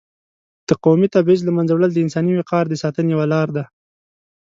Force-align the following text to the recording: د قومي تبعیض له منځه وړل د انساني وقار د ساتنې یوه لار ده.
د 0.67 0.69
قومي 0.83 1.07
تبعیض 1.15 1.41
له 1.45 1.51
منځه 1.57 1.73
وړل 1.73 1.91
د 1.93 1.97
انساني 2.05 2.33
وقار 2.35 2.65
د 2.69 2.73
ساتنې 2.83 3.09
یوه 3.13 3.25
لار 3.33 3.47
ده. 3.55 3.63